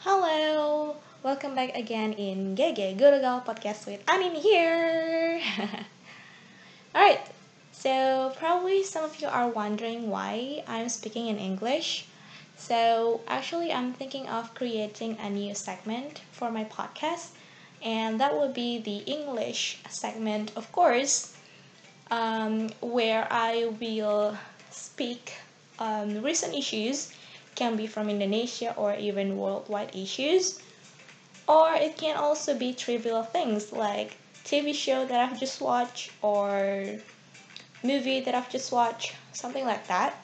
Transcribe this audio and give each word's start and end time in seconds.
Hello, 0.00 0.96
welcome 1.22 1.54
back 1.54 1.76
again 1.76 2.14
in 2.14 2.56
Gege 2.56 2.96
Gurugal 2.96 3.44
podcast 3.44 3.84
with 3.84 4.00
Anin 4.08 4.32
here. 4.32 5.38
Alright, 6.96 7.20
so 7.72 8.32
probably 8.38 8.82
some 8.82 9.04
of 9.04 9.20
you 9.20 9.28
are 9.28 9.48
wondering 9.48 10.08
why 10.08 10.64
I'm 10.66 10.88
speaking 10.88 11.26
in 11.28 11.36
English. 11.36 12.06
So 12.56 13.20
actually, 13.28 13.74
I'm 13.74 13.92
thinking 13.92 14.26
of 14.26 14.54
creating 14.54 15.18
a 15.20 15.28
new 15.28 15.54
segment 15.54 16.22
for 16.32 16.50
my 16.50 16.64
podcast, 16.64 17.36
and 17.84 18.18
that 18.20 18.32
would 18.32 18.54
be 18.54 18.80
the 18.80 19.04
English 19.04 19.84
segment, 19.90 20.56
of 20.56 20.72
course, 20.72 21.36
um, 22.10 22.70
where 22.80 23.28
I 23.30 23.68
will 23.78 24.38
speak 24.70 25.34
um, 25.78 26.22
recent 26.22 26.54
issues 26.56 27.12
can 27.54 27.76
be 27.76 27.86
from 27.86 28.08
Indonesia 28.08 28.74
or 28.76 28.94
even 28.94 29.38
worldwide 29.38 29.94
issues. 29.94 30.60
Or 31.48 31.74
it 31.74 31.96
can 31.96 32.16
also 32.16 32.54
be 32.54 32.72
trivial 32.72 33.22
things 33.22 33.72
like 33.72 34.16
TV 34.44 34.72
show 34.72 35.04
that 35.04 35.20
I've 35.20 35.38
just 35.38 35.60
watched 35.60 36.10
or 36.22 36.98
movie 37.82 38.20
that 38.20 38.34
I've 38.34 38.50
just 38.50 38.72
watched, 38.72 39.14
something 39.32 39.64
like 39.64 39.86
that. 39.88 40.14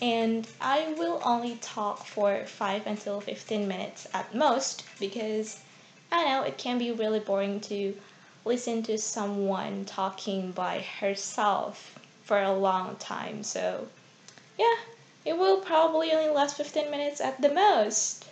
And 0.00 0.46
I 0.60 0.94
will 0.98 1.20
only 1.24 1.56
talk 1.56 2.04
for 2.06 2.44
5 2.44 2.86
until 2.86 3.20
15 3.20 3.68
minutes 3.68 4.06
at 4.12 4.34
most 4.34 4.84
because 4.98 5.60
I 6.10 6.24
know 6.24 6.42
it 6.42 6.58
can 6.58 6.78
be 6.78 6.90
really 6.90 7.20
boring 7.20 7.60
to 7.62 7.94
listen 8.44 8.82
to 8.84 8.98
someone 8.98 9.84
talking 9.84 10.52
by 10.52 10.84
herself 11.00 11.98
for 12.24 12.42
a 12.42 12.52
long 12.52 12.96
time. 12.96 13.42
So, 13.42 13.86
yeah, 14.58 14.74
it 15.24 15.38
will 15.38 15.58
probably 15.60 16.12
only 16.12 16.28
last 16.28 16.56
15 16.56 16.90
minutes 16.90 17.20
at 17.20 17.40
the 17.40 17.52
most. 17.52 18.26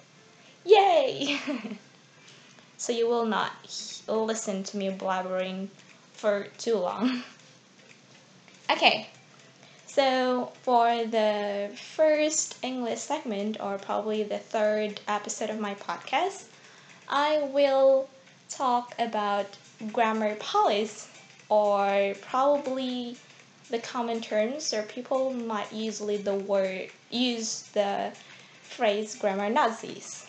Yay! 0.65 1.39
so 2.77 2.93
you 2.93 3.07
will 3.07 3.27
not 3.27 3.53
listen 4.09 4.63
to 4.65 4.77
me 4.77 4.91
blabbering 4.91 5.69
for 6.13 6.49
too 6.59 6.77
long. 6.77 7.23
okay, 8.71 9.09
so 9.87 10.53
for 10.63 11.05
the 11.05 11.71
first 11.95 12.57
English 12.63 13.01
segment, 13.01 13.57
or 13.61 13.79
probably 13.79 14.23
the 14.23 14.39
third 14.39 15.01
episode 15.09 15.51
of 15.51 15.59
my 15.59 15.75
podcast, 15.75 16.45
I 17.09 17.41
will 17.53 18.09
talk 18.49 18.95
about 18.99 19.47
grammar 19.93 20.37
police, 20.39 21.09
or 21.49 22.15
probably 22.21 23.17
the 23.71 23.79
common 23.79 24.21
terms 24.21 24.75
or 24.75 24.83
people 24.83 25.33
might 25.33 25.73
usually 25.73 26.17
the 26.17 26.35
word 26.35 26.91
use 27.11 27.63
the 27.73 28.13
phrase 28.63 29.15
grammar 29.15 29.49
Nazis. 29.49 30.27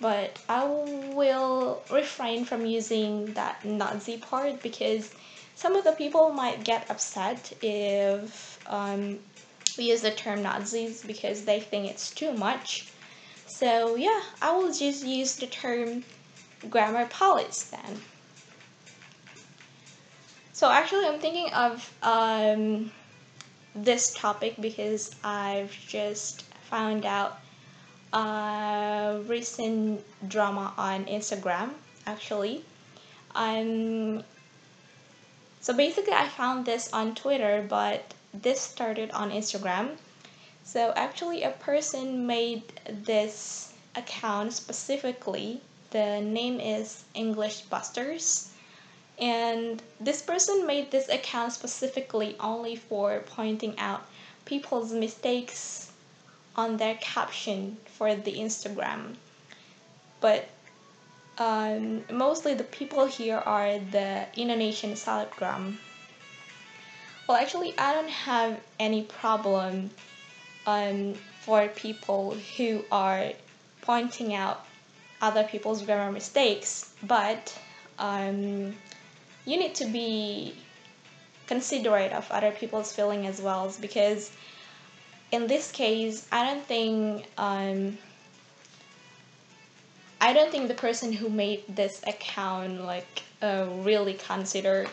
But 0.00 0.38
I 0.48 0.64
will 0.64 1.82
refrain 1.90 2.44
from 2.44 2.66
using 2.66 3.32
that 3.34 3.64
Nazi 3.64 4.18
part 4.18 4.60
because 4.62 5.14
some 5.54 5.76
of 5.76 5.84
the 5.84 5.92
people 5.92 6.32
might 6.32 6.64
get 6.64 6.90
upset 6.90 7.52
if 7.62 8.58
um, 8.66 9.20
we 9.78 9.84
use 9.84 10.02
the 10.02 10.10
term 10.10 10.42
Nazis 10.42 11.02
because 11.02 11.44
they 11.44 11.60
think 11.60 11.88
it's 11.88 12.10
too 12.10 12.32
much. 12.32 12.88
So 13.46 13.94
yeah, 13.94 14.22
I 14.40 14.56
will 14.56 14.72
just 14.72 15.04
use 15.04 15.36
the 15.36 15.46
term 15.46 16.04
grammar 16.68 17.06
police 17.06 17.64
then. 17.64 18.00
So 20.62 20.70
actually, 20.70 21.06
I'm 21.06 21.18
thinking 21.18 21.52
of 21.54 21.92
um, 22.04 22.92
this 23.74 24.14
topic 24.14 24.54
because 24.60 25.10
I've 25.24 25.76
just 25.88 26.42
found 26.70 27.04
out 27.04 27.40
a 28.12 29.20
recent 29.26 30.04
drama 30.28 30.72
on 30.78 31.06
Instagram. 31.06 31.70
Actually, 32.06 32.64
um, 33.34 34.22
so 35.60 35.74
basically, 35.76 36.12
I 36.12 36.28
found 36.28 36.64
this 36.64 36.92
on 36.92 37.16
Twitter, 37.16 37.66
but 37.68 38.14
this 38.32 38.60
started 38.60 39.10
on 39.10 39.32
Instagram. 39.32 39.96
So 40.62 40.92
actually, 40.94 41.42
a 41.42 41.50
person 41.50 42.28
made 42.28 42.62
this 42.88 43.74
account 43.96 44.52
specifically. 44.52 45.60
The 45.90 46.20
name 46.20 46.60
is 46.60 47.02
English 47.14 47.62
Busters 47.62 48.51
and 49.18 49.82
this 50.00 50.22
person 50.22 50.66
made 50.66 50.90
this 50.90 51.08
account 51.08 51.52
specifically 51.52 52.36
only 52.40 52.76
for 52.76 53.20
pointing 53.26 53.78
out 53.78 54.06
people's 54.44 54.92
mistakes 54.92 55.90
on 56.56 56.76
their 56.76 56.94
caption 56.96 57.76
for 57.86 58.14
the 58.14 58.32
Instagram. 58.32 59.14
But 60.20 60.48
um, 61.38 62.04
mostly 62.10 62.54
the 62.54 62.64
people 62.64 63.06
here 63.06 63.38
are 63.38 63.78
the 63.78 64.26
Indonesian 64.36 64.92
selebgram. 64.92 65.76
Well, 67.26 67.36
actually, 67.36 67.78
I 67.78 67.94
don't 67.94 68.10
have 68.10 68.60
any 68.78 69.04
problem 69.04 69.90
um, 70.66 71.14
for 71.40 71.68
people 71.68 72.36
who 72.56 72.84
are 72.90 73.32
pointing 73.80 74.34
out 74.34 74.64
other 75.20 75.44
people's 75.44 75.82
grammar 75.82 76.12
mistakes, 76.12 76.92
but 77.02 77.56
um, 77.98 78.74
you 79.44 79.58
need 79.58 79.74
to 79.74 79.84
be 79.86 80.54
considerate 81.46 82.12
of 82.12 82.30
other 82.30 82.50
people's 82.52 82.92
feeling 82.92 83.26
as 83.26 83.40
well 83.40 83.72
because 83.80 84.30
in 85.32 85.46
this 85.46 85.70
case 85.72 86.26
i 86.30 86.44
don't 86.44 86.64
think 86.64 87.26
um, 87.36 87.98
i 90.20 90.32
don't 90.32 90.50
think 90.50 90.68
the 90.68 90.74
person 90.74 91.12
who 91.12 91.28
made 91.28 91.62
this 91.68 92.00
account 92.06 92.84
like 92.84 93.22
uh, 93.42 93.66
really 93.80 94.14
consider 94.14 94.86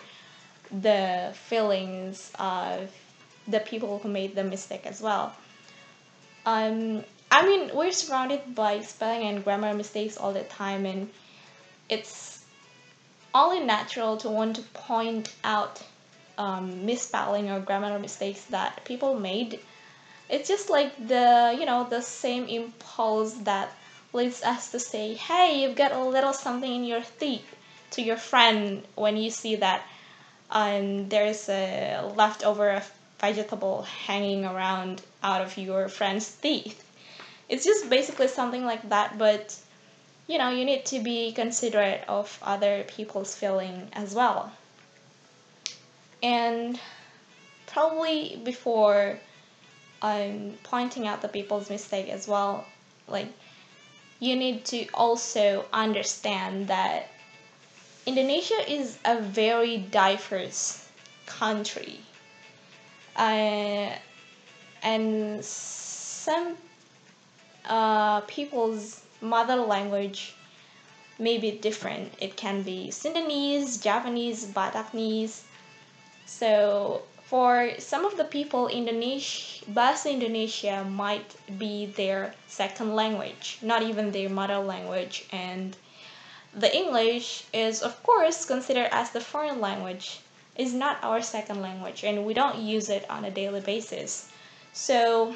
the 0.82 1.32
feelings 1.34 2.32
of 2.40 2.92
the 3.48 3.59
people 3.59 4.00
who 4.00 4.09
made 4.09 4.36
the 4.36 4.44
mistake 4.44 4.86
as 4.86 5.02
well. 5.02 5.36
Um, 6.46 7.04
i 7.32 7.46
mean 7.46 7.70
we're 7.76 7.92
surrounded 7.92 8.56
by 8.56 8.82
spelling 8.82 9.28
and 9.28 9.44
grammar 9.44 9.74
mistakes 9.74 10.18
all 10.18 10.34
the 10.34 10.44
time 10.44 10.86
and 10.86 11.09
it's 11.90 12.28
only 13.34 13.59
natural 13.62 14.17
to 14.17 14.29
want 14.29 14.56
to 14.57 14.62
point 14.73 15.34
out 15.44 15.81
um, 16.38 16.85
misspelling 16.85 17.50
or 17.50 17.59
grammar 17.59 18.00
mistakes 18.00 18.44
that 18.45 18.84
people 18.85 19.16
made. 19.19 19.59
It's 20.29 20.47
just 20.47 20.69
like 20.69 20.95
the 21.07 21.56
you 21.59 21.66
know 21.66 21.84
the 21.90 22.01
same 22.01 22.47
impulse 22.47 23.34
that 23.50 23.69
leads 24.13 24.44
us 24.44 24.72
to 24.72 24.79
say, 24.79 25.13
"Hey, 25.16 25.62
you've 25.62 25.75
got 25.75 25.91
a 25.91 26.03
little 26.03 26.34
something 26.34 26.73
in 26.73 26.84
your 26.85 27.03
teeth" 27.19 27.56
to 27.91 28.01
your 28.01 28.17
friend 28.17 28.84
when 28.95 29.17
you 29.17 29.29
see 29.31 29.56
that 29.57 29.84
um, 30.51 31.09
there's 31.09 31.50
a 31.50 32.01
leftover 32.16 32.81
vegetable 33.19 33.84
hanging 33.84 34.46
around 34.46 35.01
out 35.23 35.41
of 35.41 35.57
your 35.57 35.88
friend's 35.90 36.29
teeth. 36.35 36.84
It's 37.50 37.66
just 37.66 37.90
basically 37.90 38.28
something 38.28 38.66
like 38.66 38.88
that, 38.90 39.17
but 39.17 39.56
you 40.29 40.38
know 40.38 40.50
you 40.50 40.63
need 40.63 40.85
to 40.85 41.00
be 41.00 41.31
considerate 41.31 42.03
of 42.07 42.38
other 42.44 42.84
people's 42.84 43.35
feeling 43.35 43.90
as 43.94 44.13
well. 44.13 44.51
And 46.22 46.79
probably 47.66 48.40
before 48.44 49.19
I'm 50.01 50.57
pointing 50.63 51.07
out 51.07 51.22
the 51.23 51.28
people's 51.28 51.69
mistake 51.69 52.09
as 52.09 52.28
well 52.28 52.67
like 53.07 53.28
you 54.19 54.35
need 54.35 54.66
to 54.66 54.85
also 54.94 55.66
understand 55.73 56.67
that 56.67 57.09
indonesia 58.06 58.59
is 58.72 59.00
a 59.06 59.19
very 59.19 59.78
diverse 59.78 60.85
country. 61.25 62.00
Uh, 63.16 63.91
and 64.84 65.44
some 65.44 66.56
uh, 67.66 68.22
people's 68.22 69.02
mother 69.22 69.56
language 69.56 70.36
may 71.18 71.38
be 71.38 71.52
different. 71.52 72.14
It 72.20 72.36
can 72.38 72.64
be 72.64 72.90
Sundanese, 72.92 73.82
Javanese, 73.82 74.46
Bataknese. 74.48 75.42
So 76.26 77.02
for 77.24 77.72
some 77.78 78.06
of 78.06 78.18
the 78.18 78.24
people, 78.24 78.68
Indonesia, 78.68 79.66
Bahasa 79.72 80.12
Indonesia 80.12 80.84
might 80.84 81.36
be 81.60 81.88
their 81.88 82.34
second 82.48 82.96
language, 82.96 83.60
not 83.62 83.84
even 83.84 84.12
their 84.12 84.30
mother 84.30 84.60
language. 84.60 85.26
And 85.32 85.76
the 86.54 86.74
English 86.76 87.44
is, 87.54 87.82
of 87.82 88.02
course, 88.04 88.46
considered 88.46 88.90
as 88.92 89.12
the 89.12 89.22
foreign 89.22 89.60
language. 89.60 90.20
Is 90.60 90.74
not 90.74 91.02
our 91.04 91.22
second 91.22 91.62
language, 91.62 92.04
and 92.04 92.26
we 92.26 92.34
don't 92.34 92.58
use 92.58 92.90
it 92.90 93.10
on 93.10 93.24
a 93.24 93.32
daily 93.32 93.62
basis. 93.62 94.28
So 94.74 95.36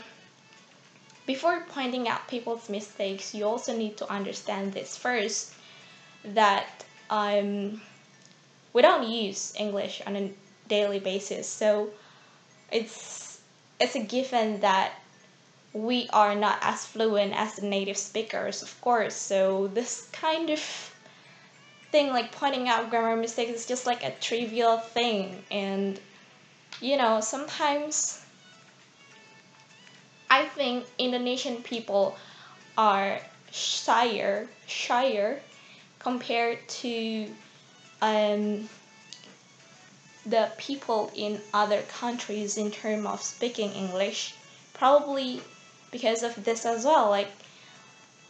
before 1.26 1.64
pointing 1.70 2.08
out 2.08 2.28
people's 2.28 2.70
mistakes, 2.70 3.34
you 3.34 3.46
also 3.46 3.76
need 3.76 3.98
to 3.98 4.12
understand 4.12 4.74
this 4.74 4.98
first 4.98 5.54
that 6.24 6.86
um, 7.10 7.82
we 8.74 8.82
don't 8.82 9.08
use 9.08 9.54
English 9.58 10.02
on 10.06 10.16
a 10.16 10.34
daily 10.68 11.00
basis. 11.00 11.48
So 11.48 11.90
it's 12.72 13.42
it's 13.80 13.96
a 13.96 14.00
given 14.00 14.62
that 14.62 14.94
we 15.74 16.08
are 16.14 16.36
not 16.36 16.60
as 16.62 16.86
fluent 16.86 17.34
as 17.34 17.56
the 17.56 17.66
native 17.66 17.98
speakers, 17.98 18.62
of 18.62 18.80
course. 18.82 19.16
So 19.16 19.68
this 19.68 20.08
kind 20.12 20.50
of 20.50 20.60
thing, 21.92 22.10
like 22.10 22.32
pointing 22.32 22.70
out 22.70 22.90
grammar 22.90 23.16
mistakes, 23.16 23.52
is 23.52 23.66
just 23.66 23.86
like 23.86 24.04
a 24.04 24.12
trivial 24.22 24.78
thing, 24.78 25.44
and 25.52 26.00
you 26.82 26.98
know 26.98 27.22
sometimes 27.22 28.23
I 30.34 30.46
think 30.46 30.88
Indonesian 30.98 31.58
people 31.62 32.18
are 32.76 33.20
shyer, 33.52 34.48
shyer 34.66 35.40
compared 36.00 36.68
to 36.82 37.28
um, 38.02 38.68
the 40.26 40.52
people 40.58 41.12
in 41.16 41.40
other 41.54 41.84
countries 41.84 42.58
in 42.58 42.72
terms 42.72 43.06
of 43.06 43.22
speaking 43.22 43.74
English. 43.74 44.34
Probably 44.74 45.40
because 45.92 46.24
of 46.24 46.44
this 46.44 46.66
as 46.66 46.84
well. 46.84 47.12
Like, 47.12 47.30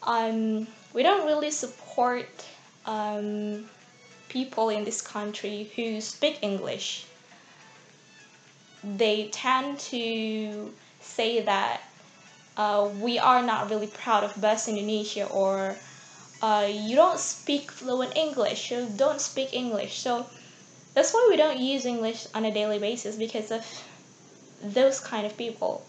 um, 0.02 0.68
we 0.92 1.04
don't 1.04 1.26
really 1.26 1.52
support 1.52 2.28
um, 2.86 3.70
people 4.28 4.68
in 4.68 4.84
this 4.84 5.02
country 5.02 5.72
who 5.78 6.02
speak 6.02 6.40
English. 6.42 7.06
They 8.84 9.30
tend 9.30 9.80
to 9.94 10.74
say 11.00 11.40
that 11.44 11.80
uh, 12.58 12.90
we 13.00 13.18
are 13.20 13.42
not 13.42 13.70
really 13.70 13.88
proud 13.88 14.24
of 14.24 14.34
Bahasa 14.36 14.70
Indonesia 14.70 15.26
or 15.28 15.76
uh, 16.42 16.68
you 16.70 16.96
don't 16.96 17.20
speak 17.20 17.72
fluent 17.72 18.16
English, 18.16 18.72
you 18.72 18.88
don't 18.96 19.22
speak 19.22 19.54
English. 19.54 20.00
So 20.00 20.26
that's 20.94 21.14
why 21.14 21.26
we 21.30 21.38
don't 21.38 21.58
use 21.58 21.86
English 21.86 22.28
on 22.36 22.46
a 22.46 22.52
daily 22.52 22.80
basis 22.80 23.16
because 23.16 23.52
of 23.52 23.66
those 24.62 25.00
kind 25.00 25.26
of 25.26 25.36
people. 25.38 25.84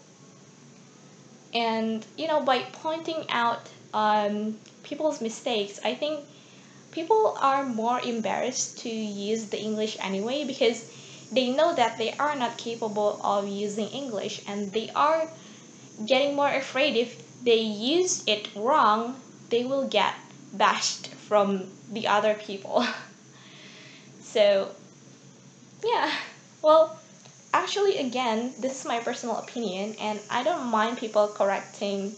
And 1.53 2.05
you 2.17 2.27
know, 2.27 2.41
by 2.41 2.63
pointing 2.83 3.25
out 3.29 3.69
um, 3.93 4.57
people's 4.83 5.21
mistakes, 5.21 5.79
I 5.83 5.93
think 5.93 6.25
people 6.91 7.37
are 7.39 7.63
more 7.65 7.99
embarrassed 7.99 8.79
to 8.79 8.89
use 8.89 9.45
the 9.49 9.59
English 9.59 9.97
anyway 9.99 10.45
because 10.45 10.89
they 11.31 11.49
know 11.51 11.73
that 11.75 11.97
they 11.97 12.13
are 12.13 12.35
not 12.35 12.57
capable 12.57 13.19
of 13.23 13.47
using 13.47 13.87
English 13.89 14.41
and 14.47 14.71
they 14.71 14.89
are 14.95 15.29
getting 16.05 16.35
more 16.35 16.49
afraid 16.51 16.95
if 16.97 17.21
they 17.43 17.59
use 17.59 18.23
it 18.27 18.49
wrong, 18.55 19.19
they 19.49 19.63
will 19.63 19.87
get 19.87 20.15
bashed 20.53 21.07
from 21.07 21.69
the 21.91 22.07
other 22.07 22.33
people. 22.33 22.85
so, 24.21 24.69
yeah, 25.83 26.11
well, 26.61 26.97
actually, 27.53 27.97
again, 27.99 28.53
this 28.59 28.79
is 28.79 28.85
my 28.85 28.99
personal 28.99 29.37
opinion, 29.37 29.95
and 29.99 30.19
I 30.29 30.43
don't 30.43 30.65
mind 30.67 30.97
people 30.97 31.27
correcting 31.27 32.15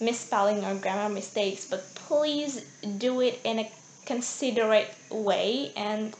misspelling 0.00 0.64
or 0.64 0.74
grammar 0.74 1.12
mistakes, 1.12 1.66
but 1.66 1.94
please 1.94 2.64
do 2.98 3.20
it 3.20 3.40
in 3.44 3.58
a 3.58 3.70
considerate 4.04 4.94
way 5.10 5.72
and 5.76 6.14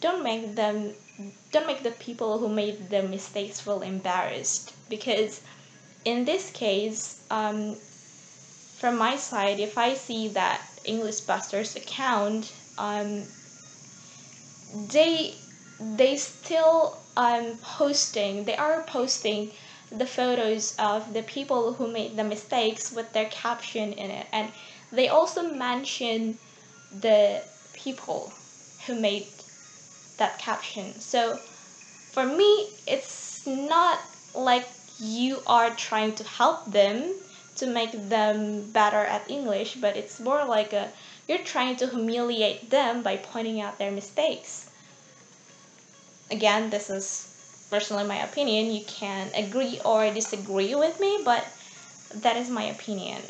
don't 0.00 0.22
make 0.22 0.54
them 0.54 0.94
don't 1.50 1.66
make 1.66 1.82
the 1.82 1.90
people 1.90 2.38
who 2.38 2.48
made 2.48 2.90
the 2.90 3.02
mistakes 3.02 3.60
feel 3.60 3.82
embarrassed 3.82 4.72
because 4.88 5.40
in 6.04 6.24
this 6.24 6.50
case, 6.50 7.20
um, 7.30 7.76
from 8.78 8.96
my 8.96 9.16
side, 9.16 9.58
if 9.58 9.76
I 9.76 9.94
see 9.94 10.28
that 10.28 10.60
English 10.84 11.20
Busters 11.22 11.76
account, 11.76 12.52
um, 12.78 13.24
they 14.90 15.34
they 15.80 16.16
still 16.16 16.96
um 17.16 17.58
posting. 17.62 18.44
They 18.44 18.56
are 18.56 18.82
posting 18.82 19.50
the 19.90 20.06
photos 20.06 20.74
of 20.78 21.12
the 21.14 21.22
people 21.22 21.72
who 21.72 21.88
made 21.88 22.16
the 22.16 22.24
mistakes 22.24 22.92
with 22.92 23.12
their 23.12 23.28
caption 23.28 23.92
in 23.92 24.10
it, 24.10 24.26
and 24.32 24.52
they 24.92 25.08
also 25.08 25.42
mention 25.54 26.38
the 27.00 27.42
people 27.74 28.32
who 28.86 28.94
made 28.94 29.26
that 30.18 30.38
caption. 30.38 31.00
So 31.00 31.36
for 32.12 32.24
me, 32.24 32.70
it's 32.86 33.46
not 33.46 33.98
like 34.34 34.66
you 35.00 35.42
are 35.46 35.70
trying 35.70 36.14
to 36.16 36.24
help 36.24 36.64
them 36.66 37.14
to 37.56 37.66
make 37.66 37.92
them 38.08 38.70
better 38.70 39.04
at 39.04 39.30
English, 39.30 39.74
but 39.76 39.96
it's 39.96 40.20
more 40.20 40.44
like 40.44 40.72
a 40.72 40.92
you're 41.26 41.38
trying 41.44 41.76
to 41.76 41.88
humiliate 41.88 42.70
them 42.70 43.02
by 43.02 43.16
pointing 43.16 43.60
out 43.60 43.78
their 43.78 43.90
mistakes. 43.90 44.70
Again, 46.30 46.70
this 46.70 46.88
is 46.90 47.28
personally 47.70 48.04
my 48.04 48.16
opinion. 48.24 48.72
You 48.72 48.84
can 48.86 49.30
agree 49.34 49.80
or 49.84 50.10
disagree 50.10 50.74
with 50.74 50.98
me, 51.00 51.20
but 51.24 51.44
that 52.14 52.36
is 52.36 52.48
my 52.48 52.64
opinion. 52.64 53.22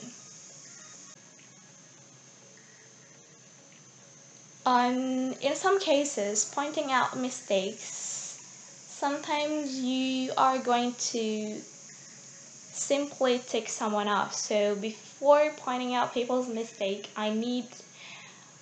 Um, 4.66 5.32
in 5.40 5.56
some 5.56 5.80
cases, 5.80 6.44
pointing 6.44 6.92
out 6.92 7.16
mistakes 7.18 8.07
sometimes 8.98 9.78
you 9.78 10.32
are 10.36 10.58
going 10.58 10.92
to 10.94 11.60
simply 12.72 13.38
tick 13.38 13.68
someone 13.68 14.08
off. 14.08 14.34
So 14.34 14.74
before 14.74 15.52
pointing 15.56 15.94
out 15.94 16.12
people's 16.12 16.48
mistake, 16.48 17.08
I 17.16 17.30
need 17.30 17.66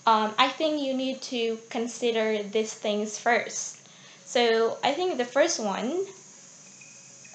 um, 0.06 0.35
I 0.38 0.49
think 0.49 0.81
you 0.83 0.94
need 0.94 1.21
to 1.33 1.59
consider 1.71 2.43
these 2.43 2.75
things 2.75 3.19
first. 3.19 3.79
So 4.25 4.79
I 4.85 4.93
think 4.93 5.17
the 5.17 5.25
first 5.25 5.59
one, 5.59 6.06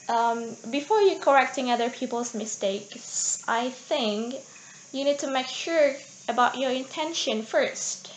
um, 0.08 0.56
before 0.70 1.02
you 1.02 1.20
correcting 1.20 1.70
other 1.70 1.90
people's 1.90 2.34
mistakes, 2.34 3.44
I 3.48 3.72
think 3.72 4.36
you 4.94 5.04
need 5.04 5.20
to 5.20 5.30
make 5.30 5.48
sure 5.48 5.96
about 6.30 6.58
your 6.58 6.72
intention 6.72 7.42
first. 7.42 8.14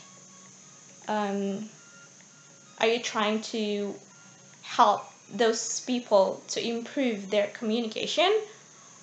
Um, 1.08 1.68
are 2.80 2.86
you 2.86 3.00
trying 3.00 3.40
to 3.54 3.94
help 4.64 5.04
those 5.30 5.80
people 5.80 6.42
to 6.48 6.66
improve 6.66 7.30
their 7.30 7.46
communication? 7.48 8.32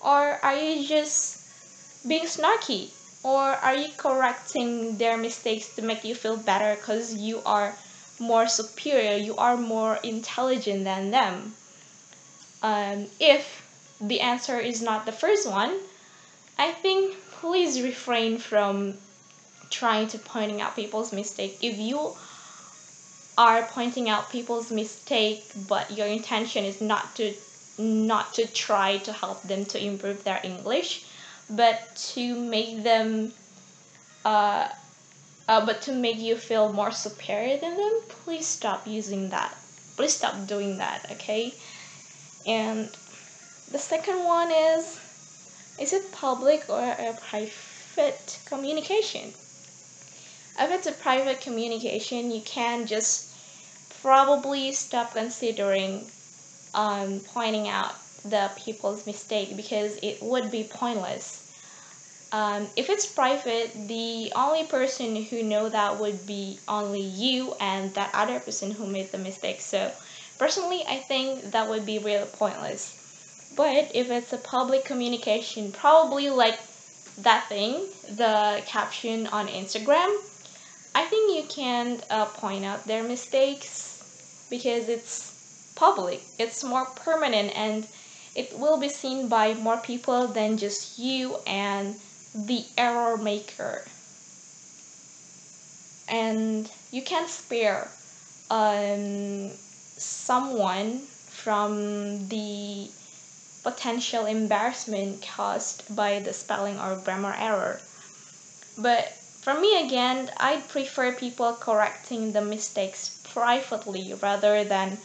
Or 0.01 0.39
are 0.43 0.55
you 0.55 0.87
just 0.87 2.07
being 2.07 2.25
snarky? 2.25 2.89
Or 3.23 3.39
are 3.39 3.75
you 3.75 3.89
correcting 3.97 4.97
their 4.97 5.15
mistakes 5.17 5.75
to 5.75 5.81
make 5.83 6.03
you 6.03 6.15
feel 6.15 6.37
better 6.37 6.75
because 6.75 7.13
you 7.13 7.41
are 7.45 7.75
more 8.19 8.47
superior, 8.47 9.15
you 9.15 9.37
are 9.37 9.55
more 9.55 9.99
intelligent 10.03 10.83
than 10.83 11.11
them? 11.11 11.53
Um, 12.63 13.07
if 13.19 13.61
the 14.01 14.19
answer 14.21 14.59
is 14.59 14.81
not 14.81 15.05
the 15.05 15.11
first 15.11 15.47
one, 15.49 15.77
I 16.57 16.71
think 16.71 17.15
please 17.39 17.81
refrain 17.81 18.37
from 18.39 18.97
trying 19.69 20.07
to 20.09 20.17
pointing 20.19 20.61
out 20.61 20.75
people's 20.75 21.13
mistake. 21.13 21.57
If 21.61 21.77
you 21.77 22.15
are 23.45 23.63
pointing 23.77 24.07
out 24.13 24.29
people's 24.31 24.71
mistake 24.71 25.43
but 25.67 25.91
your 25.97 26.07
intention 26.07 26.65
is 26.71 26.81
not 26.81 27.15
to 27.15 27.33
not 27.77 28.33
to 28.33 28.45
try 28.47 28.97
to 28.97 29.11
help 29.11 29.41
them 29.43 29.65
to 29.65 29.83
improve 29.91 30.23
their 30.23 30.39
english 30.43 31.05
but 31.49 31.79
to 31.95 32.35
make 32.35 32.83
them 32.83 33.33
uh, 34.25 34.67
uh, 35.47 35.65
but 35.65 35.81
to 35.81 35.91
make 35.91 36.19
you 36.19 36.35
feel 36.35 36.71
more 36.71 36.91
superior 36.91 37.57
than 37.57 37.75
them 37.75 38.01
please 38.23 38.47
stop 38.47 38.87
using 38.87 39.29
that. 39.29 39.53
Please 39.97 40.13
stop 40.13 40.47
doing 40.47 40.77
that 40.77 41.05
okay? 41.11 41.53
And 42.45 42.89
the 43.71 43.79
second 43.79 44.23
one 44.23 44.51
is 44.51 44.99
is 45.79 45.93
it 45.93 46.11
public 46.11 46.69
or 46.69 46.79
a 46.81 47.17
private 47.29 48.39
communication? 48.45 49.33
If 50.59 50.69
it's 50.69 50.87
a 50.87 50.91
private 50.91 51.41
communication, 51.41 52.29
you 52.29 52.41
can 52.41 52.85
just 52.85 53.30
probably 54.01 54.71
stop 54.71 55.13
considering 55.13 56.05
um, 56.73 57.19
pointing 57.33 57.67
out 57.67 57.93
the 58.23 58.51
people's 58.57 59.05
mistake 59.05 59.55
because 59.55 59.97
it 60.01 60.21
would 60.21 60.51
be 60.51 60.63
pointless. 60.63 61.47
Um, 62.31 62.67
if 62.77 62.89
it's 62.89 63.05
private, 63.05 63.71
the 63.87 64.31
only 64.35 64.65
person 64.65 65.15
who 65.15 65.43
know 65.43 65.67
that 65.67 65.99
would 65.99 66.25
be 66.25 66.59
only 66.67 67.01
you 67.01 67.53
and 67.59 67.93
that 67.95 68.11
other 68.13 68.39
person 68.39 68.71
who 68.71 68.87
made 68.87 69.11
the 69.11 69.17
mistake. 69.17 69.59
So, 69.59 69.91
personally, 70.39 70.83
I 70.87 70.99
think 70.99 71.51
that 71.51 71.69
would 71.69 71.85
be 71.85 71.99
really 71.99 72.27
pointless. 72.27 72.97
But 73.55 73.91
if 73.93 74.09
it's 74.09 74.31
a 74.31 74.37
public 74.37 74.85
communication, 74.85 75.73
probably 75.73 76.29
like 76.29 76.57
that 77.17 77.49
thing, 77.49 77.87
the 78.07 78.63
caption 78.65 79.27
on 79.27 79.49
Instagram, 79.49 80.15
I 80.95 81.05
think 81.05 81.35
you 81.35 81.43
can 81.49 82.01
uh, 82.09 82.25
point 82.27 82.63
out 82.63 82.87
their 82.87 83.03
mistakes 83.03 83.90
because 84.51 84.87
it's 84.87 85.73
public, 85.75 86.21
it's 86.37 86.63
more 86.63 86.85
permanent, 86.85 87.57
and 87.57 87.87
it 88.35 88.55
will 88.59 88.77
be 88.77 88.89
seen 88.89 89.27
by 89.27 89.55
more 89.55 89.77
people 89.77 90.27
than 90.27 90.57
just 90.57 90.99
you 90.99 91.37
and 91.47 91.95
the 92.35 92.63
error 92.77 93.17
maker. 93.17 93.83
And 96.07 96.69
you 96.91 97.01
can 97.01 97.27
spare 97.27 97.89
um, 98.51 99.49
someone 99.97 100.99
from 100.99 102.27
the 102.27 102.89
potential 103.63 104.25
embarrassment 104.25 105.25
caused 105.35 105.95
by 105.95 106.19
the 106.19 106.33
spelling 106.33 106.77
or 106.79 106.95
grammar 106.97 107.35
error. 107.37 107.79
But 108.77 109.13
for 109.41 109.53
me, 109.53 109.85
again, 109.85 110.29
I'd 110.37 110.67
prefer 110.67 111.13
people 111.13 111.53
correcting 111.53 112.33
the 112.33 112.41
mistakes 112.41 113.20
privately 113.33 114.13
rather 114.21 114.63
than 114.63 114.97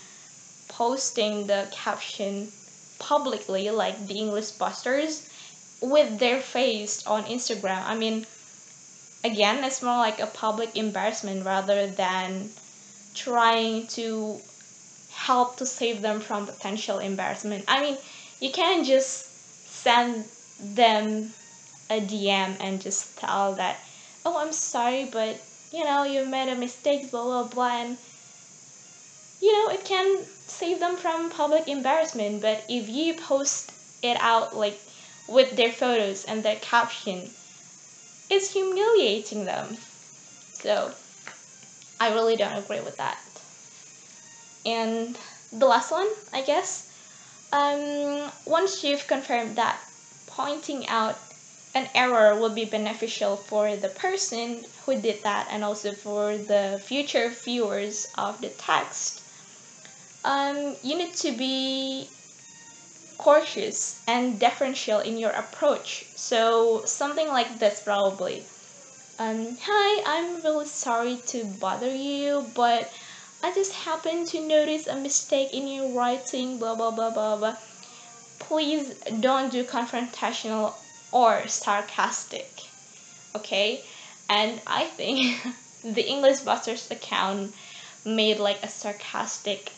posting 0.68 1.46
the 1.46 1.68
caption 1.72 2.48
publicly, 2.98 3.70
like 3.70 4.06
the 4.06 4.14
English 4.14 4.52
Busters, 4.52 5.28
with 5.80 6.18
their 6.18 6.40
face 6.40 7.06
on 7.06 7.24
Instagram. 7.24 7.82
I 7.84 7.94
mean, 7.96 8.26
again, 9.24 9.62
it's 9.64 9.82
more 9.82 9.98
like 9.98 10.20
a 10.20 10.26
public 10.26 10.76
embarrassment 10.76 11.44
rather 11.44 11.86
than 11.86 12.50
trying 13.14 13.86
to 13.88 14.40
help 15.12 15.56
to 15.56 15.66
save 15.66 16.02
them 16.02 16.20
from 16.20 16.46
potential 16.46 16.98
embarrassment. 16.98 17.64
I 17.68 17.80
mean, 17.82 17.96
you 18.40 18.50
can't 18.50 18.86
just 18.86 19.82
send 19.82 20.24
them 20.60 21.32
a 21.90 22.00
DM 22.00 22.56
and 22.60 22.80
just 22.80 23.18
tell 23.18 23.54
that, 23.54 23.78
oh, 24.24 24.36
I'm 24.38 24.52
sorry, 24.52 25.04
but 25.04 25.40
you 25.72 25.84
know, 25.84 26.04
you 26.04 26.24
made 26.26 26.50
a 26.50 26.54
mistake, 26.54 27.10
blah 27.10 27.24
blah 27.24 27.44
blah, 27.44 27.82
and 27.82 27.98
you 29.40 29.52
know, 29.52 29.72
it 29.72 29.84
can 29.84 30.24
save 30.46 30.80
them 30.80 30.96
from 30.96 31.30
public 31.30 31.68
embarrassment. 31.68 32.42
But 32.42 32.64
if 32.68 32.88
you 32.88 33.14
post 33.14 33.72
it 34.02 34.16
out 34.20 34.56
like 34.56 34.78
with 35.28 35.56
their 35.56 35.72
photos 35.72 36.24
and 36.24 36.42
their 36.42 36.56
caption, 36.56 37.30
it's 38.30 38.52
humiliating 38.52 39.44
them. 39.44 39.76
So, 40.54 40.92
I 42.00 42.12
really 42.12 42.36
don't 42.36 42.58
agree 42.58 42.80
with 42.80 42.96
that. 42.96 43.18
And 44.64 45.16
the 45.52 45.66
last 45.66 45.92
one, 45.92 46.08
I 46.32 46.42
guess, 46.42 46.90
um, 47.52 48.30
once 48.46 48.82
you've 48.82 49.06
confirmed 49.06 49.56
that 49.56 49.78
pointing 50.26 50.88
out 50.88 51.16
an 51.74 51.88
error 51.94 52.34
will 52.34 52.50
be 52.50 52.64
beneficial 52.64 53.36
for 53.36 53.76
the 53.76 53.88
person 53.88 54.64
who 54.84 55.00
did 55.00 55.22
that 55.22 55.46
and 55.50 55.62
also 55.62 55.92
for 55.92 56.36
the 56.36 56.80
future 56.84 57.28
viewers 57.28 58.08
of 58.16 58.40
the 58.40 58.48
text, 58.48 59.22
um, 60.26 60.74
you 60.82 60.98
need 60.98 61.14
to 61.14 61.30
be 61.30 62.08
cautious 63.16 64.02
and 64.08 64.40
deferential 64.40 64.98
in 64.98 65.16
your 65.16 65.30
approach. 65.30 66.04
So, 66.16 66.84
something 66.84 67.28
like 67.28 67.60
this 67.60 67.80
probably. 67.80 68.42
Um, 69.20 69.56
hi, 69.62 70.02
I'm 70.04 70.42
really 70.42 70.66
sorry 70.66 71.20
to 71.28 71.44
bother 71.44 71.94
you, 71.94 72.44
but 72.54 72.92
I 73.42 73.54
just 73.54 73.72
happened 73.72 74.26
to 74.28 74.40
notice 74.46 74.88
a 74.88 74.96
mistake 74.96 75.54
in 75.54 75.68
your 75.68 75.92
writing, 75.96 76.58
blah 76.58 76.74
blah 76.74 76.90
blah 76.90 77.10
blah 77.10 77.36
blah. 77.36 77.56
Please 78.40 78.94
don't 79.20 79.50
do 79.52 79.62
confrontational 79.62 80.74
or 81.12 81.46
sarcastic. 81.46 82.50
Okay? 83.36 83.84
And 84.28 84.60
I 84.66 84.84
think 84.86 85.40
the 85.84 86.02
English 86.02 86.40
Busters 86.40 86.90
account 86.90 87.54
made 88.04 88.38
like 88.38 88.62
a 88.64 88.68
sarcastic 88.68 89.70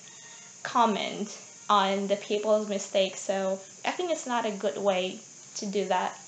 comment 0.63 1.39
on 1.69 2.07
the 2.09 2.17
people's 2.17 2.69
mistakes, 2.69 3.21
so 3.21 3.61
I 3.85 3.91
think 3.91 4.11
it's 4.11 4.27
not 4.27 4.47
a 4.47 4.51
good 4.51 4.79
way 4.79 5.21
to 5.57 5.67
do 5.67 5.87
that. 5.87 6.19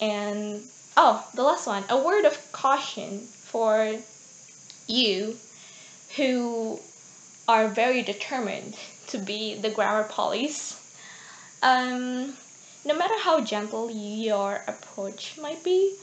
And 0.00 0.62
oh, 0.96 1.26
the 1.34 1.42
last 1.42 1.66
one 1.66 1.84
a 1.88 2.02
word 2.02 2.24
of 2.24 2.52
caution 2.52 3.20
for 3.20 3.96
you 4.86 5.36
who 6.16 6.80
are 7.48 7.68
very 7.68 8.02
determined 8.02 8.76
to 9.08 9.18
be 9.18 9.54
the 9.56 9.70
grammar 9.70 10.04
police. 10.08 10.76
Um, 11.62 12.34
no 12.84 12.94
matter 12.96 13.18
how 13.18 13.40
gentle 13.40 13.90
your 13.90 14.62
approach 14.66 15.36
might 15.38 15.62
be, 15.62 15.96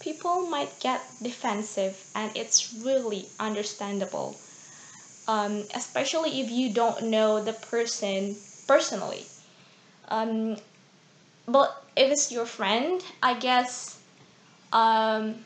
people 0.00 0.42
might 0.42 0.78
get 0.80 1.00
defensive, 1.22 2.04
and 2.14 2.30
it's 2.36 2.74
really 2.74 3.28
understandable. 3.38 4.36
Um, 5.30 5.52
especially 5.74 6.32
if 6.42 6.48
you 6.50 6.66
don't 6.82 7.00
know 7.14 7.30
the 7.48 7.52
person 7.72 8.22
personally. 8.66 9.24
Um, 10.08 10.56
but 11.46 11.70
if 11.96 12.10
it's 12.14 12.32
your 12.32 12.46
friend, 12.46 13.02
I 13.22 13.32
guess 13.46 14.00
um, 14.72 15.36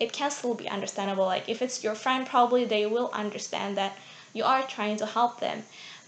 it 0.00 0.12
can 0.12 0.30
still 0.30 0.54
be 0.54 0.68
understandable. 0.68 1.24
Like 1.24 1.48
if 1.48 1.62
it's 1.62 1.82
your 1.84 1.94
friend, 1.94 2.26
probably 2.26 2.64
they 2.64 2.86
will 2.86 3.10
understand 3.12 3.76
that 3.76 3.96
you 4.34 4.44
are 4.44 4.62
trying 4.66 4.96
to 4.98 5.06
help 5.06 5.40
them. 5.40 5.64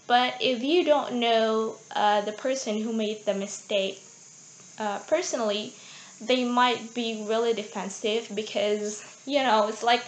But 0.07 0.35
if 0.39 0.63
you 0.63 0.83
don't 0.85 1.15
know 1.15 1.77
uh, 1.95 2.21
the 2.21 2.31
person 2.31 2.81
who 2.81 2.93
made 2.93 3.25
the 3.25 3.33
mistake 3.33 3.99
uh, 4.79 4.99
personally, 4.99 5.73
they 6.21 6.43
might 6.45 6.93
be 6.93 7.23
really 7.27 7.53
defensive 7.53 8.29
because 8.35 9.03
you 9.25 9.41
know 9.43 9.67
it's 9.67 9.83
like 9.83 10.03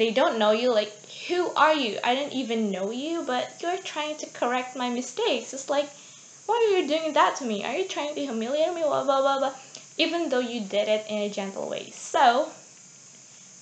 they 0.00 0.10
don't 0.10 0.38
know 0.38 0.50
you. 0.50 0.72
Like 0.72 0.92
who 1.28 1.50
are 1.50 1.74
you? 1.74 1.98
I 2.02 2.14
didn't 2.14 2.32
even 2.32 2.70
know 2.70 2.90
you, 2.90 3.22
but 3.26 3.52
you're 3.60 3.76
trying 3.78 4.16
to 4.16 4.26
correct 4.30 4.74
my 4.74 4.88
mistakes. 4.88 5.52
It's 5.52 5.68
like 5.68 5.90
why 6.46 6.56
are 6.56 6.78
you 6.78 6.88
doing 6.88 7.12
that 7.12 7.36
to 7.36 7.44
me? 7.44 7.62
Are 7.64 7.76
you 7.76 7.86
trying 7.86 8.14
to 8.14 8.22
humiliate 8.22 8.74
me? 8.74 8.80
Blah 8.80 9.04
blah 9.04 9.20
blah 9.20 9.38
blah. 9.38 9.54
Even 9.98 10.30
though 10.30 10.40
you 10.40 10.60
did 10.62 10.88
it 10.88 11.04
in 11.08 11.18
a 11.18 11.28
gentle 11.28 11.68
way, 11.68 11.90
so 11.90 12.48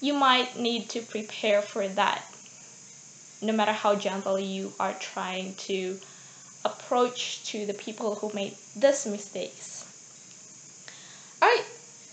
you 0.00 0.14
might 0.14 0.57
need 0.57 0.88
to 0.90 1.00
prepare 1.00 1.61
for 1.61 1.88
that 1.88 2.23
no 3.42 3.52
matter 3.52 3.73
how 3.73 3.95
gentle 3.95 4.38
you 4.38 4.73
are 4.78 4.95
trying 4.95 5.54
to 5.54 5.99
approach 6.64 7.45
to 7.50 7.66
the 7.66 7.75
people 7.75 8.14
who 8.16 8.30
made 8.35 8.57
these 8.76 9.07
mistakes. 9.07 9.85
Alright, 11.42 11.64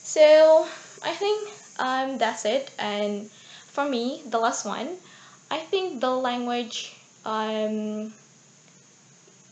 so 0.03 0.67
I 1.01 1.13
think 1.13 1.49
um, 1.79 2.17
that's 2.17 2.45
it. 2.45 2.71
And 2.77 3.29
for 3.75 3.85
me, 3.87 4.23
the 4.25 4.39
last 4.39 4.65
one, 4.65 4.95
I 5.51 5.59
think 5.59 5.99
the 5.99 6.09
language, 6.09 6.95
um, 7.25 8.13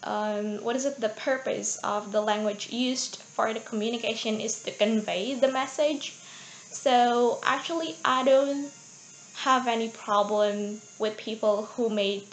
um, 0.04 0.64
what 0.64 0.78
is 0.78 0.86
it, 0.86 1.00
the 1.00 1.10
purpose 1.10 1.76
of 1.84 2.14
the 2.14 2.22
language 2.22 2.72
used 2.72 3.18
for 3.18 3.54
the 3.54 3.60
communication 3.60 4.40
is 4.40 4.64
to 4.64 4.72
convey 4.72 5.36
the 5.36 5.52
message. 5.52 6.16
So 6.72 7.40
actually, 7.44 7.98
I 8.06 8.24
don't 8.24 8.72
have 9.36 9.68
any 9.68 9.90
problem 9.90 10.80
with 11.00 11.18
people 11.18 11.66
who 11.76 11.90
made 11.90 12.24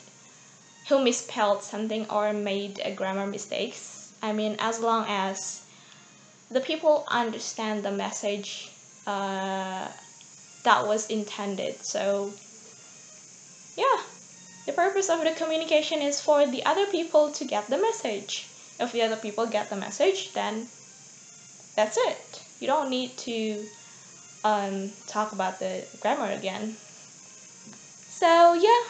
who 0.89 1.03
misspelled 1.03 1.63
something 1.63 2.09
or 2.09 2.33
made 2.33 2.81
a 2.85 2.93
grammar 2.95 3.27
mistakes. 3.27 4.13
I 4.23 4.33
mean, 4.33 4.57
as 4.59 4.81
long 4.81 5.05
as 5.09 5.63
the 6.51 6.61
people 6.61 7.05
understand 7.09 7.85
the 7.85 7.91
message 7.91 8.73
uh, 9.07 9.89
that 10.65 10.87
was 10.87 11.09
intended. 11.09 11.83
So, 11.85 12.33
yeah, 13.77 14.01
the 14.67 14.73
purpose 14.73 15.09
of 15.09 15.23
the 15.25 15.33
communication 15.33 16.01
is 16.03 16.21
for 16.21 16.47
the 16.47 16.65
other 16.65 16.87
people 16.87 17.31
to 17.33 17.45
get 17.45 17.69
the 17.69 17.79
message. 17.79 18.47
If 18.79 18.93
the 18.93 19.03
other 19.03 19.17
people 19.17 19.47
get 19.47 19.71
the 19.71 19.77
message, 19.77 20.33
then 20.33 20.67
that's 21.77 21.97
it. 21.97 22.43
You 22.61 22.67
don't 22.67 22.91
need 22.91 23.17
to 23.19 23.65
um, 24.45 24.91
talk 25.07 25.33
about 25.33 25.59
the 25.59 25.85
grammar 26.01 26.31
again. 26.33 26.77
So 28.09 28.55
yeah, 28.55 28.83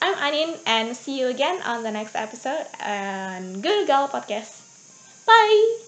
I'm 0.00 0.14
Anin 0.16 0.58
and 0.66 0.96
see 0.96 1.18
you 1.18 1.28
again 1.28 1.60
on 1.62 1.82
the 1.82 1.90
next 1.90 2.14
episode 2.14 2.66
on 2.80 3.60
Google 3.60 3.86
Girl 3.86 4.08
Podcast. 4.08 4.60
Bye! 5.26 5.83